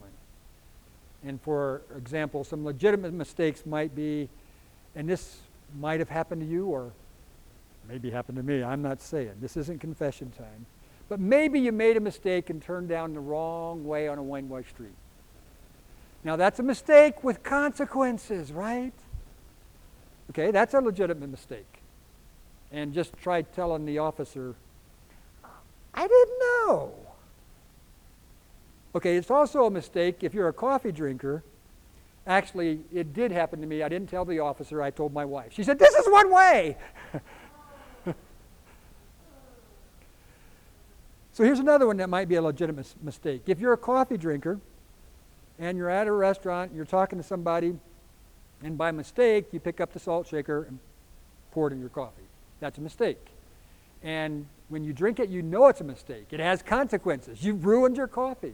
[1.25, 4.29] And for example, some legitimate mistakes might be,
[4.95, 5.37] and this
[5.79, 6.91] might have happened to you or
[7.87, 8.63] maybe happened to me.
[8.63, 9.33] I'm not saying.
[9.41, 10.65] This isn't confession time.
[11.09, 14.63] But maybe you made a mistake and turned down the wrong way on a one-way
[14.63, 14.95] street.
[16.23, 18.93] Now that's a mistake with consequences, right?
[20.29, 21.81] Okay, that's a legitimate mistake.
[22.71, 24.55] And just try telling the officer,
[25.93, 26.93] I didn't know.
[28.95, 31.43] Okay, it's also a mistake if you're a coffee drinker.
[32.25, 33.83] Actually, it did happen to me.
[33.83, 35.51] I didn't tell the officer, I told my wife.
[35.51, 36.77] She said, This is one way.
[41.33, 43.43] so here's another one that might be a legitimate mistake.
[43.47, 44.59] If you're a coffee drinker
[45.59, 47.77] and you're at a restaurant, and you're talking to somebody,
[48.63, 50.79] and by mistake, you pick up the salt shaker and
[51.51, 52.23] pour it in your coffee.
[52.61, 53.19] That's a mistake.
[54.01, 56.27] And when you drink it, you know it's a mistake.
[56.31, 57.43] It has consequences.
[57.43, 58.53] You've ruined your coffee.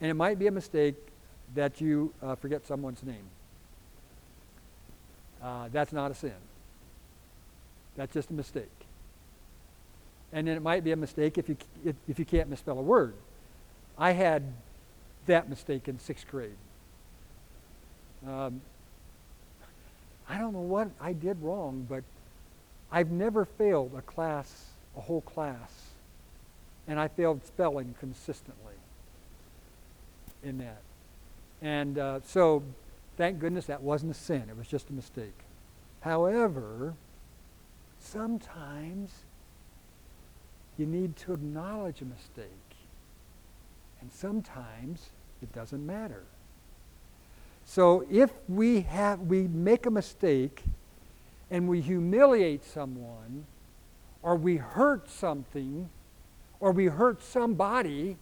[0.00, 0.96] And it might be a mistake
[1.54, 3.24] that you uh, forget someone's name.
[5.42, 6.32] Uh, that's not a sin.
[7.96, 8.68] That's just a mistake.
[10.32, 11.56] And then it might be a mistake if you,
[12.08, 13.14] if, you can't misspell a word.
[13.98, 14.44] I had
[15.26, 16.56] that mistake in sixth grade.
[18.26, 18.60] Um,
[20.28, 22.04] I don't know what I did wrong, but
[22.92, 25.70] I've never failed a class, a whole class.
[26.86, 28.74] And I failed spelling consistently
[30.44, 30.80] in that.
[31.62, 32.62] And uh, so,
[33.16, 34.44] thank goodness that wasn't a sin.
[34.48, 35.38] It was just a mistake.
[36.00, 36.94] However,
[37.98, 39.10] sometimes
[40.78, 42.46] you need to acknowledge a mistake.
[44.00, 45.10] And sometimes
[45.42, 46.24] it doesn't matter.
[47.66, 50.62] So if we have we make a mistake
[51.50, 53.44] and we humiliate someone
[54.22, 55.90] or we hurt something
[56.58, 58.16] or we hurt somebody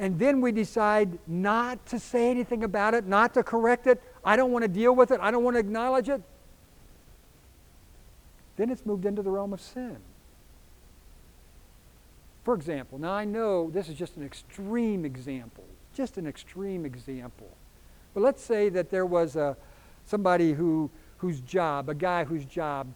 [0.00, 4.34] and then we decide not to say anything about it, not to correct it, I
[4.34, 6.22] don't want to deal with it, I don't want to acknowledge it,
[8.56, 9.98] then it's moved into the realm of sin.
[12.44, 17.48] For example, now I know this is just an extreme example, just an extreme example.
[18.14, 19.54] But let's say that there was a,
[20.06, 22.86] somebody who, whose job, a guy whose job,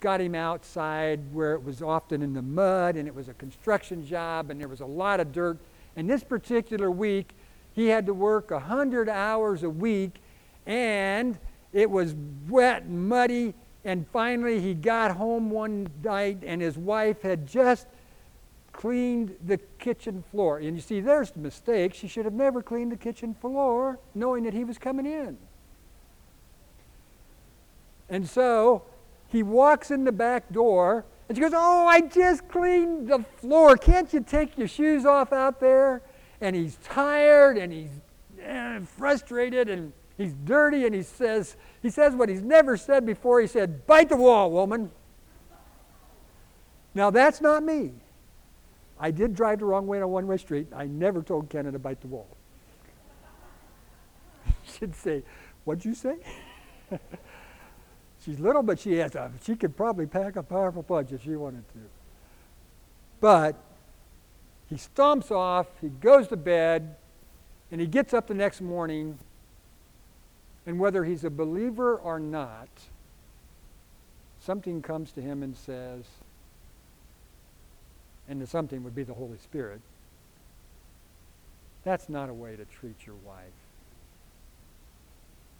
[0.00, 4.06] got him outside where it was often in the mud and it was a construction
[4.06, 5.58] job and there was a lot of dirt.
[5.96, 7.30] And this particular week,
[7.72, 10.20] he had to work 100 hours a week
[10.66, 11.38] and
[11.72, 12.14] it was
[12.48, 13.54] wet and muddy.
[13.84, 17.86] And finally, he got home one night and his wife had just
[18.72, 20.58] cleaned the kitchen floor.
[20.58, 21.94] And you see, there's the mistake.
[21.94, 25.38] She should have never cleaned the kitchen floor knowing that he was coming in.
[28.08, 28.82] And so
[29.28, 33.76] he walks in the back door and she goes, Oh, I just cleaned the floor.
[33.76, 36.02] Can't you take your shoes off out there?
[36.40, 37.90] And he's tired and he's
[38.40, 43.40] eh, frustrated and he's dirty and he says, he says what he's never said before.
[43.40, 44.90] He said, Bite the wall, woman.
[46.94, 47.92] Now that's not me.
[48.98, 50.68] I did drive the wrong way on a one way street.
[50.74, 52.28] I never told Kenna to bite the wall.
[54.64, 55.22] She'd say,
[55.64, 56.16] What'd you say?
[58.26, 61.36] She's little, but she has a, she could probably pack a powerful punch if she
[61.36, 61.78] wanted to.
[63.20, 63.54] But
[64.68, 66.96] he stomps off, he goes to bed,
[67.70, 69.16] and he gets up the next morning,
[70.66, 72.68] and whether he's a believer or not,
[74.40, 76.02] something comes to him and says,
[78.28, 79.80] and the something would be the Holy Spirit.
[81.84, 83.44] That's not a way to treat your wife.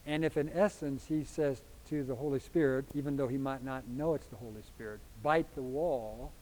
[0.04, 3.86] And if in essence he says to the Holy Spirit, even though he might not
[3.88, 6.32] know it's the Holy Spirit, bite the wall,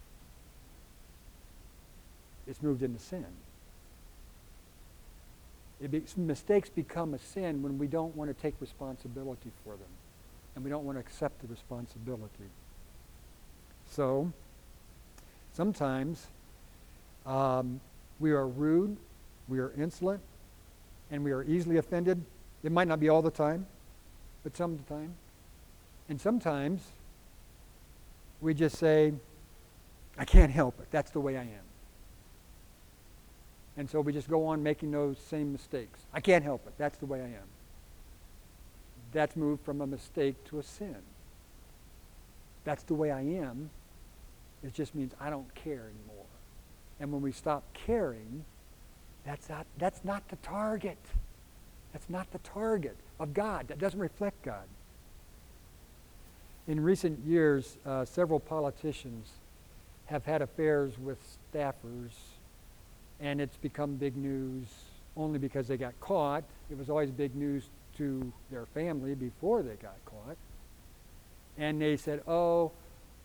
[2.46, 3.26] it's moved into sin.
[5.90, 9.88] Be, mistakes become a sin when we don't want to take responsibility for them
[10.54, 12.48] and we don't want to accept the responsibility.
[13.90, 14.32] So,
[15.52, 16.26] sometimes
[17.26, 17.80] um,
[18.20, 18.96] we are rude,
[19.48, 20.20] we are insolent,
[21.10, 22.22] and we are easily offended.
[22.62, 23.66] It might not be all the time,
[24.42, 25.14] but some of the time.
[26.08, 26.82] And sometimes
[28.40, 29.12] we just say,
[30.18, 30.88] I can't help it.
[30.90, 31.64] That's the way I am.
[33.76, 36.00] And so we just go on making those same mistakes.
[36.12, 36.74] I can't help it.
[36.78, 37.48] That's the way I am.
[39.12, 40.96] That's moved from a mistake to a sin.
[42.64, 43.70] That's the way I am.
[44.62, 46.26] It just means I don't care anymore.
[47.00, 48.44] And when we stop caring,
[49.26, 50.98] that's not, that's not the target.
[51.92, 53.68] That's not the target of God.
[53.68, 54.64] That doesn't reflect God.
[56.66, 59.28] In recent years, uh, several politicians
[60.06, 61.18] have had affairs with
[61.52, 62.10] staffers,
[63.20, 64.66] and it's become big news
[65.16, 66.44] only because they got caught.
[66.70, 70.36] It was always big news to their family before they got caught.
[71.58, 72.72] And they said, oh,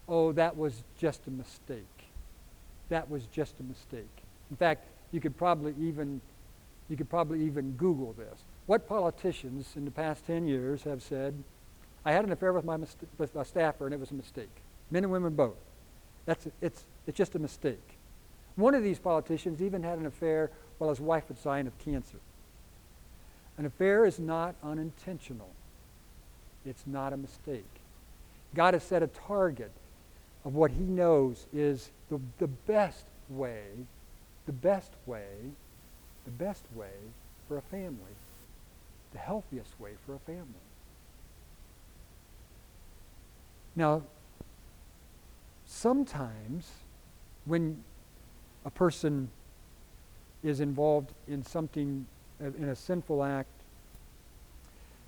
[0.07, 1.85] oh, that was just a mistake.
[2.89, 4.09] That was just a mistake.
[4.51, 6.21] In fact, you could probably even
[6.89, 8.43] you could probably even Google this.
[8.65, 11.35] What politicians in the past 10 years have said,
[12.05, 12.77] I had an affair with my
[13.17, 14.49] with a staffer and it was a mistake.
[14.91, 15.57] Men and women both.
[16.25, 17.97] That's it's it's just a mistake.
[18.55, 22.17] One of these politicians even had an affair while his wife was dying of cancer.
[23.57, 25.49] An affair is not unintentional.
[26.65, 27.65] It's not a mistake.
[28.55, 29.71] God has set a target
[30.45, 33.63] of what he knows is the, the best way,
[34.45, 35.27] the best way,
[36.25, 36.91] the best way
[37.47, 38.15] for a family,
[39.11, 40.68] the healthiest way for a family.
[43.79, 44.01] Now,
[45.65, 46.69] sometimes
[47.45, 47.81] when
[48.65, 49.29] a person
[50.43, 52.05] is involved in something,
[52.41, 53.47] in a sinful act,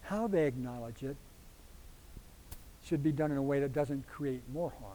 [0.04, 1.18] how they acknowledge it
[2.86, 4.94] should be done in a way that doesn't create more harm.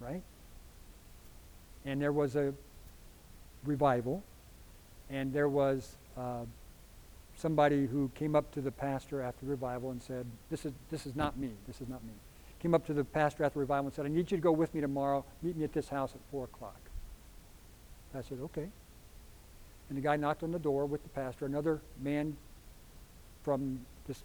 [0.00, 0.22] Right?
[1.84, 2.54] And there was a
[3.66, 4.22] revival,
[5.10, 6.46] and there was uh,
[7.36, 11.16] somebody who came up to the pastor after revival and said, this is, this is
[11.16, 12.12] not me, this is not me.
[12.60, 14.74] Came up to the pastor after revival and said, I need you to go with
[14.74, 16.80] me tomorrow, meet me at this house at 4 o'clock.
[18.14, 18.68] I said, okay.
[19.88, 21.46] And the guy knocked on the door with the pastor.
[21.46, 22.36] Another man
[23.42, 24.22] from this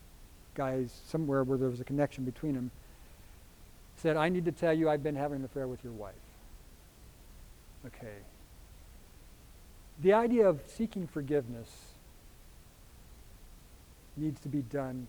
[0.55, 2.71] guy's somewhere where there was a connection between them
[3.97, 6.13] said, I need to tell you I've been having an affair with your wife.
[7.85, 8.17] Okay.
[10.01, 11.86] The idea of seeking forgiveness
[14.17, 15.07] needs to be done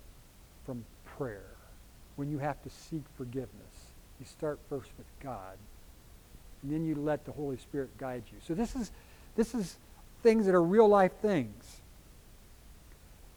[0.64, 0.84] from
[1.16, 1.50] prayer.
[2.16, 5.56] When you have to seek forgiveness, you start first with God,
[6.62, 8.38] and then you let the Holy Spirit guide you.
[8.46, 8.90] So this is
[9.36, 9.76] this is
[10.22, 11.80] things that are real life things.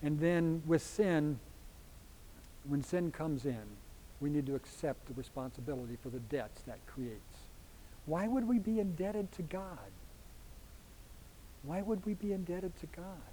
[0.02, 1.40] And then with sin,
[2.68, 3.62] when sin comes in,
[4.20, 7.38] we need to accept the responsibility for the debts that creates.
[8.06, 9.78] Why would we be indebted to God?
[11.64, 13.31] Why would we be indebted to God?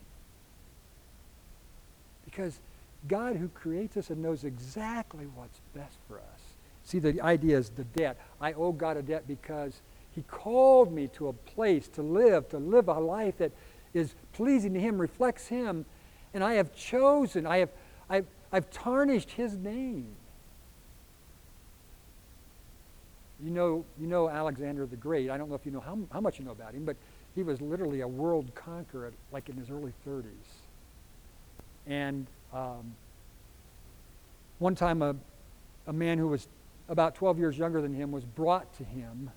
[2.31, 2.61] Because
[3.09, 6.41] God who creates us and knows exactly what's best for us.
[6.85, 8.18] See, the idea is the debt.
[8.39, 12.59] I owe God a debt because he called me to a place to live, to
[12.59, 13.53] live a life that
[13.95, 15.87] is pleasing to him, reflects him,
[16.35, 17.70] and I have chosen, I have,
[18.11, 20.09] I've, I've tarnished his name.
[23.43, 25.31] You know, you know Alexander the Great.
[25.31, 26.97] I don't know if you know how, how much you know about him, but
[27.35, 30.24] he was literally a world conqueror, like in his early 30s.
[31.89, 32.95] And um,
[34.59, 35.16] one time, a,
[35.86, 36.47] a man who was
[36.89, 39.30] about 12 years younger than him was brought to him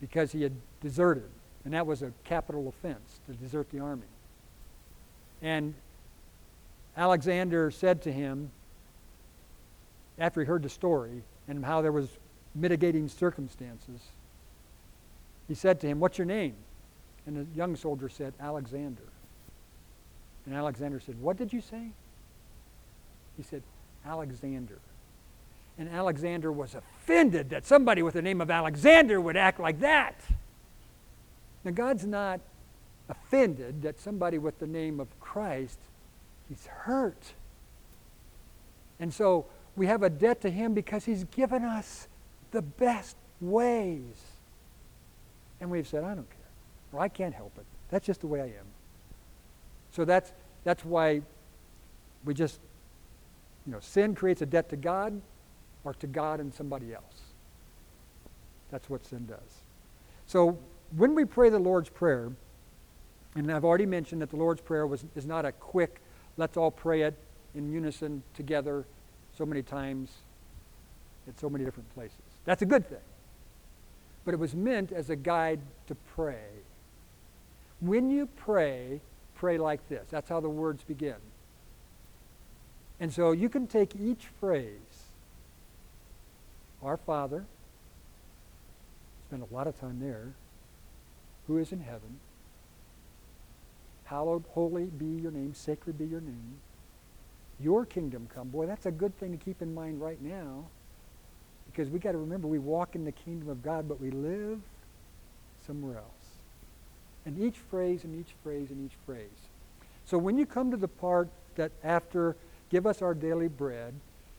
[0.00, 1.28] because he had deserted.
[1.64, 4.06] And that was a capital offense to desert the army.
[5.42, 5.74] And
[6.96, 8.50] Alexander said to him,
[10.18, 12.08] after he heard the story and how there was
[12.54, 14.00] mitigating circumstances,
[15.46, 16.54] he said to him, What's your name?
[17.26, 19.02] And the young soldier said, Alexander.
[20.48, 21.90] And Alexander said, What did you say?
[23.36, 23.62] He said,
[24.06, 24.78] Alexander.
[25.76, 30.14] And Alexander was offended that somebody with the name of Alexander would act like that.
[31.64, 32.40] Now, God's not
[33.10, 35.78] offended that somebody with the name of Christ,
[36.48, 37.34] he's hurt.
[38.98, 39.44] And so
[39.76, 42.08] we have a debt to him because he's given us
[42.52, 44.22] the best ways.
[45.60, 46.38] And we've said, I don't care.
[46.94, 47.66] Or I can't help it.
[47.90, 48.77] That's just the way I am.
[49.92, 50.32] So that's,
[50.64, 51.22] that's why
[52.24, 52.60] we just,
[53.66, 55.20] you know, sin creates a debt to God
[55.84, 57.22] or to God and somebody else.
[58.70, 59.62] That's what sin does.
[60.26, 60.58] So
[60.96, 62.30] when we pray the Lord's Prayer,
[63.34, 66.00] and I've already mentioned that the Lord's Prayer was, is not a quick,
[66.36, 67.14] let's all pray it
[67.54, 68.84] in unison together
[69.36, 70.10] so many times
[71.26, 72.18] at so many different places.
[72.44, 72.98] That's a good thing.
[74.24, 76.48] But it was meant as a guide to pray.
[77.80, 79.00] When you pray,
[79.38, 80.06] pray like this.
[80.10, 81.16] That's how the words begin.
[83.00, 85.06] And so you can take each phrase,
[86.82, 87.44] Our Father,
[89.28, 90.32] spend a lot of time there,
[91.46, 92.18] who is in heaven,
[94.04, 96.56] hallowed, holy be your name, sacred be your name,
[97.60, 98.48] your kingdom come.
[98.48, 100.64] Boy, that's a good thing to keep in mind right now
[101.70, 104.60] because we got to remember we walk in the kingdom of God, but we live
[105.66, 106.17] somewhere else.
[107.28, 109.50] And each phrase and each phrase and each phrase.
[110.06, 112.36] So when you come to the part that after
[112.70, 113.92] give us our daily bread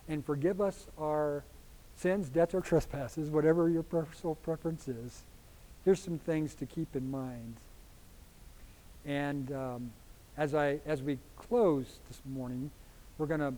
[0.08, 1.44] and forgive us our
[1.96, 5.22] sins, debts, or trespasses, whatever your personal preference is,
[5.86, 7.58] here's some things to keep in mind.
[9.06, 9.92] And um,
[10.36, 12.72] as I as we close this morning,
[13.20, 13.54] we're gonna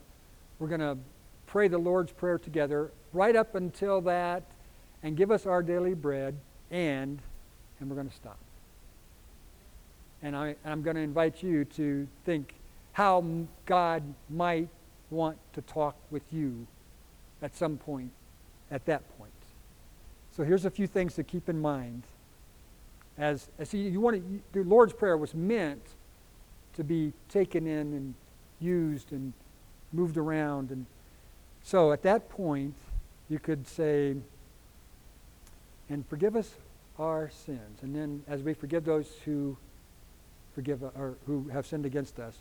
[0.59, 0.97] we're gonna
[1.47, 4.43] pray the Lord's prayer together right up until that,
[5.03, 6.35] and give us our daily bread,
[6.69, 7.21] and
[7.79, 8.37] and we're gonna stop.
[10.23, 12.53] And I, I'm going to invite you to think
[12.93, 13.23] how
[13.65, 14.67] God might
[15.09, 16.67] want to talk with you
[17.41, 18.11] at some point,
[18.69, 19.31] at that point.
[20.35, 22.03] So here's a few things to keep in mind.
[23.17, 25.85] As, as you, you want to, the Lord's Prayer was meant
[26.75, 28.13] to be taken in and
[28.59, 29.33] used and
[29.91, 30.71] moved around.
[30.71, 30.85] And
[31.63, 32.75] so at that point,
[33.29, 34.15] you could say,
[35.89, 36.51] and forgive us
[36.97, 37.79] our sins.
[37.81, 39.57] And then as we forgive those who
[40.53, 42.37] forgive or who have sinned against us,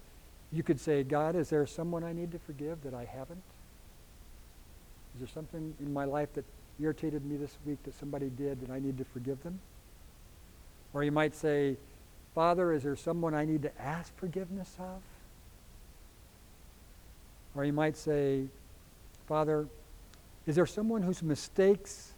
[0.53, 3.43] you could say, God, is there someone I need to forgive that I haven't?
[5.15, 6.45] Is there something in my life that
[6.81, 9.61] irritated me this week that somebody did that I need to forgive them.
[10.93, 11.77] Or you might say,
[12.35, 15.03] Father, is there someone I need to ask forgiveness of?
[17.55, 18.45] Or you might say,
[19.27, 19.67] Father,
[20.47, 22.13] is there someone whose mistakes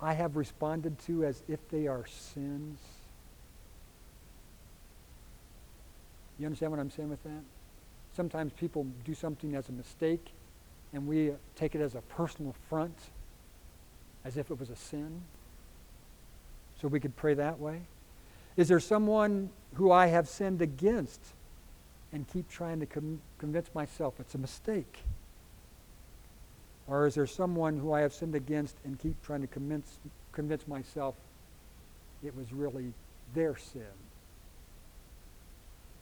[0.00, 2.78] I have responded to as if they are sins?
[6.38, 7.42] You understand what I'm saying with that?
[8.14, 10.32] Sometimes people do something as a mistake
[10.92, 12.96] and we take it as a personal affront,
[14.24, 15.22] as if it was a sin.
[16.80, 17.82] So we could pray that way.
[18.56, 21.20] Is there someone who I have sinned against
[22.12, 25.02] and keep trying to com- convince myself it's a mistake?
[26.86, 29.98] Or is there someone who I have sinned against and keep trying to convince,
[30.32, 31.14] convince myself
[32.24, 32.92] it was really
[33.34, 33.82] their sin?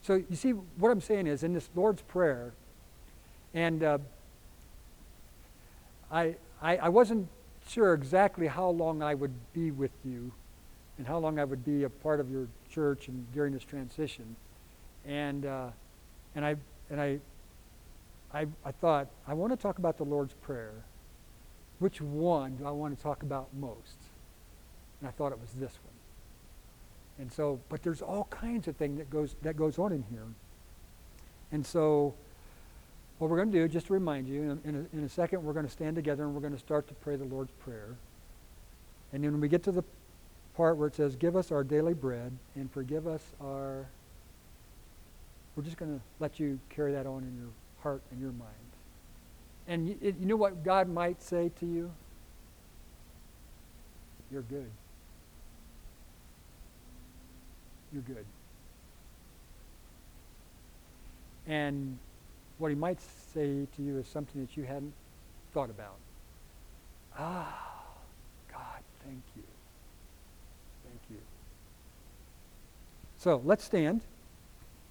[0.05, 2.53] So you see, what I'm saying is in this Lord's Prayer,
[3.55, 3.99] and uh,
[6.11, 7.27] I, I, I wasn't
[7.67, 10.31] sure exactly how long I would be with you
[10.99, 14.37] and how long I would be a part of your church and during this transition.
[15.07, 15.69] And, uh,
[16.35, 16.57] and, I,
[16.91, 17.19] and I,
[18.35, 20.75] I, I thought, I want to talk about the Lord's Prayer.
[21.79, 23.97] Which one do I want to talk about most?
[25.01, 25.94] And I thought it was this one.
[27.19, 30.27] And so, but there's all kinds of things that goes, that goes on in here.
[31.53, 32.15] And so,
[33.19, 35.53] what we're going to do, just to remind you, in, a, in a second we're
[35.53, 37.97] going to stand together and we're going to start to pray the Lord's Prayer.
[39.13, 39.85] And then when we get to the
[40.57, 43.87] part where it says, Give us our daily bread and forgive us our.
[45.55, 48.51] We're just going to let you carry that on in your heart and your mind.
[49.69, 51.93] And you, you know what God might say to you?
[54.33, 54.71] You're good.
[57.95, 58.27] You're good.
[61.47, 61.97] And
[62.59, 62.99] what he might
[63.33, 64.93] say to you is something that you hadn't
[65.53, 65.97] thought about.
[67.17, 67.85] Ah,
[68.51, 69.45] God, thank you.
[70.85, 71.19] Thank you.
[73.19, 74.01] So let's stand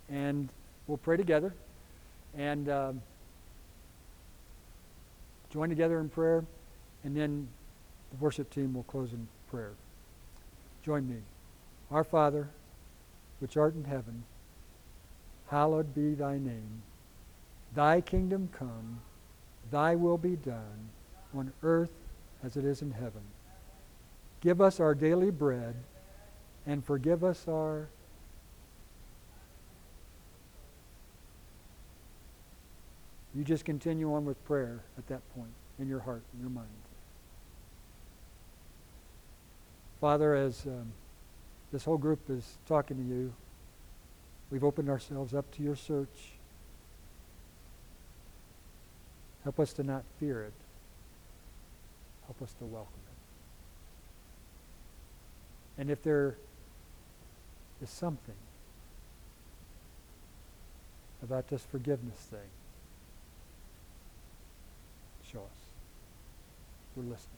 [0.10, 0.48] and
[0.88, 1.54] we'll pray together
[2.38, 3.02] and um,
[5.52, 6.44] join together in prayer,
[7.04, 7.48] and then
[8.12, 9.74] the worship team will close in prayer.
[10.84, 11.18] Join me.
[11.92, 12.50] Our Father,
[13.44, 14.24] which art in heaven,
[15.48, 16.82] hallowed be thy name.
[17.76, 19.02] Thy kingdom come,
[19.70, 20.88] thy will be done,
[21.36, 21.92] on earth
[22.42, 23.22] as it is in heaven.
[24.40, 25.76] Give us our daily bread,
[26.66, 27.90] and forgive us our
[33.36, 36.68] You just continue on with prayer at that point in your heart, in your mind.
[40.00, 40.94] Father, as um,
[41.74, 43.34] this whole group is talking to you,
[44.52, 46.34] we've opened ourselves up to your search.
[49.44, 50.54] Help us to not fear it.
[52.28, 52.94] Help us to welcome
[55.78, 55.82] it.
[55.82, 56.36] And if there
[57.82, 58.36] is something
[61.24, 62.40] about this forgiveness thing,
[65.32, 65.58] show us.
[66.96, 67.30] We're listening.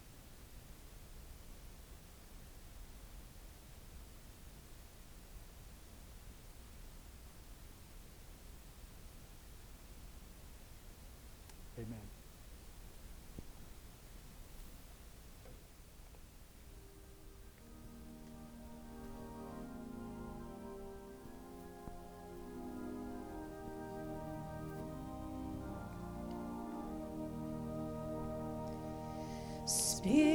[30.05, 30.34] Spirit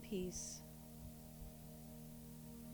[0.00, 0.57] peace.